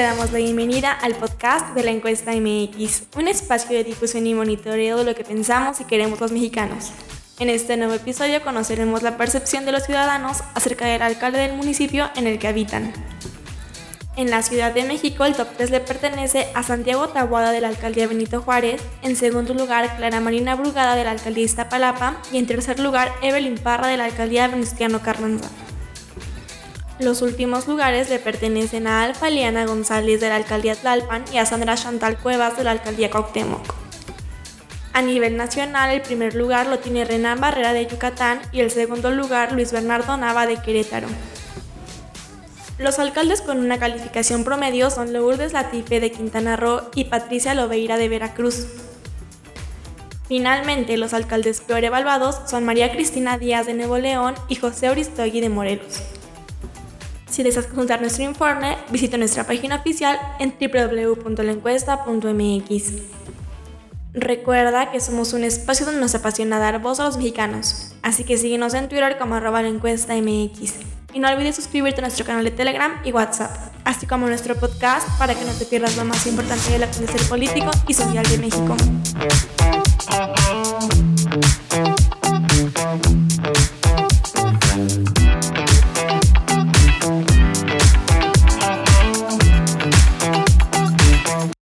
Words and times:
damos 0.00 0.32
la 0.32 0.38
bienvenida 0.38 0.90
al 0.90 1.14
podcast 1.14 1.74
de 1.74 1.84
la 1.84 1.92
encuesta 1.92 2.32
MX, 2.32 3.04
un 3.16 3.28
espacio 3.28 3.76
de 3.76 3.84
difusión 3.84 4.26
y 4.26 4.34
monitoreo 4.34 4.98
de 4.98 5.04
lo 5.04 5.14
que 5.14 5.24
pensamos 5.24 5.80
y 5.80 5.84
queremos 5.84 6.20
los 6.20 6.32
mexicanos. 6.32 6.90
En 7.38 7.48
este 7.48 7.76
nuevo 7.76 7.94
episodio 7.94 8.42
conoceremos 8.42 9.02
la 9.02 9.16
percepción 9.16 9.64
de 9.64 9.72
los 9.72 9.84
ciudadanos 9.84 10.38
acerca 10.54 10.86
del 10.86 11.02
alcalde 11.02 11.38
del 11.38 11.56
municipio 11.56 12.10
en 12.16 12.26
el 12.26 12.40
que 12.40 12.48
habitan. 12.48 12.92
En 14.16 14.30
la 14.30 14.42
Ciudad 14.42 14.72
de 14.72 14.84
México, 14.84 15.24
el 15.24 15.34
top 15.34 15.48
3 15.56 15.70
le 15.70 15.80
pertenece 15.80 16.48
a 16.54 16.62
Santiago 16.62 17.08
Tabuada 17.08 17.52
de 17.52 17.60
la 17.60 17.68
alcaldía 17.68 18.08
Benito 18.08 18.42
Juárez, 18.42 18.82
en 19.02 19.14
segundo 19.14 19.54
lugar 19.54 19.96
Clara 19.96 20.20
Marina 20.20 20.56
Brugada 20.56 20.96
de 20.96 21.04
la 21.04 21.12
alcaldía 21.12 21.44
Iztapalapa 21.44 22.16
y 22.32 22.38
en 22.38 22.46
tercer 22.46 22.80
lugar 22.80 23.12
Evelyn 23.22 23.58
Parra 23.58 23.88
de 23.88 23.96
la 23.96 24.06
alcaldía 24.06 24.48
Venustiano 24.48 25.00
Carranza. 25.02 25.50
Los 27.00 27.22
últimos 27.22 27.66
lugares 27.66 28.08
le 28.08 28.20
pertenecen 28.20 28.86
a 28.86 29.02
Alfa 29.02 29.28
Liana 29.28 29.66
González 29.66 30.20
de 30.20 30.28
la 30.28 30.36
alcaldía 30.36 30.76
Tlalpan 30.76 31.24
y 31.32 31.38
a 31.38 31.46
Sandra 31.46 31.74
Chantal 31.74 32.16
Cuevas 32.18 32.56
de 32.56 32.62
la 32.62 32.70
alcaldía 32.70 33.10
Cuauhtémoc. 33.10 33.74
A 34.92 35.02
nivel 35.02 35.36
nacional, 35.36 35.90
el 35.90 36.02
primer 36.02 36.36
lugar 36.36 36.68
lo 36.68 36.78
tiene 36.78 37.04
Renan 37.04 37.40
Barrera 37.40 37.72
de 37.72 37.84
Yucatán 37.86 38.40
y 38.52 38.60
el 38.60 38.70
segundo 38.70 39.10
lugar 39.10 39.50
Luis 39.50 39.72
Bernardo 39.72 40.16
Nava 40.16 40.46
de 40.46 40.62
Querétaro. 40.62 41.08
Los 42.78 43.00
alcaldes 43.00 43.40
con 43.40 43.58
una 43.58 43.80
calificación 43.80 44.44
promedio 44.44 44.88
son 44.90 45.12
Lourdes 45.12 45.52
Latife 45.52 45.98
de 45.98 46.12
Quintana 46.12 46.54
Roo 46.54 46.82
y 46.94 47.04
Patricia 47.06 47.54
Lobeira 47.54 47.96
de 47.96 48.08
Veracruz. 48.08 48.68
Finalmente, 50.28 50.96
los 50.96 51.12
alcaldes 51.12 51.60
peor 51.60 51.82
evaluados 51.82 52.48
son 52.48 52.64
María 52.64 52.92
Cristina 52.92 53.36
Díaz 53.36 53.66
de 53.66 53.74
Nuevo 53.74 53.98
León 53.98 54.36
y 54.46 54.54
José 54.54 54.90
Oristogui 54.90 55.40
de 55.40 55.48
Morelos. 55.48 56.13
Si 57.34 57.42
deseas 57.42 57.66
consultar 57.66 58.00
nuestro 58.00 58.22
informe, 58.22 58.78
visita 58.92 59.16
nuestra 59.16 59.44
página 59.44 59.74
oficial 59.74 60.20
en 60.38 60.54
www.lencuesta.mx. 60.56 62.92
Recuerda 64.12 64.92
que 64.92 65.00
somos 65.00 65.32
un 65.32 65.42
espacio 65.42 65.84
donde 65.84 66.00
nos 66.00 66.14
apasiona 66.14 66.60
dar 66.60 66.80
voz 66.80 67.00
a 67.00 67.06
los 67.06 67.16
mexicanos, 67.16 67.96
así 68.02 68.22
que 68.22 68.36
síguenos 68.36 68.72
en 68.74 68.88
Twitter 68.88 69.18
como 69.18 69.34
arroba 69.34 69.62
la 69.62 69.68
encuesta 69.68 70.14
MX. 70.14 70.74
Y 71.12 71.18
no 71.18 71.28
olvides 71.28 71.56
suscribirte 71.56 71.98
a 71.98 72.02
nuestro 72.02 72.24
canal 72.24 72.44
de 72.44 72.52
Telegram 72.52 73.00
y 73.04 73.10
WhatsApp, 73.10 73.50
así 73.82 74.06
como 74.06 74.26
a 74.26 74.28
nuestro 74.28 74.54
podcast 74.54 75.08
para 75.18 75.34
que 75.34 75.44
no 75.44 75.50
te 75.54 75.64
pierdas 75.64 75.96
lo 75.96 76.04
más 76.04 76.24
importante 76.28 76.70
del 76.70 76.84
acontecer 76.84 77.28
político 77.28 77.72
y 77.88 77.94
social 77.94 78.24
de 78.26 78.38
México. 78.38 78.76